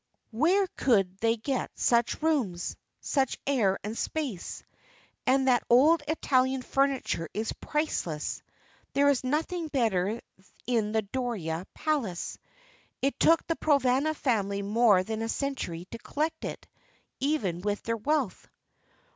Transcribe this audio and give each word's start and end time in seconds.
Where 0.31 0.65
could 0.77 1.15
they 1.19 1.37
get 1.37 1.69
such 1.77 2.23
rooms, 2.23 2.75
such 3.01 3.37
air 3.45 3.77
and 3.83 3.95
space? 3.95 4.63
And 5.27 5.47
that 5.47 5.61
old 5.69 6.01
Italian 6.07 6.63
furniture 6.63 7.29
is 7.35 7.53
priceless. 7.53 8.41
There 8.93 9.09
is 9.09 9.23
nothing 9.23 9.67
better 9.67 10.19
in 10.65 10.91
the 10.91 11.03
Doria 11.03 11.67
Palace. 11.75 12.39
It 13.03 13.19
took 13.19 13.45
the 13.45 13.55
Provana 13.55 14.15
family 14.15 14.63
more 14.63 15.03
than 15.03 15.21
a 15.21 15.29
century 15.29 15.85
to 15.91 15.99
collect 15.99 16.45
it 16.45 16.67
even 17.19 17.61
with 17.61 17.83
their 17.83 17.95
wealth." 17.97 18.49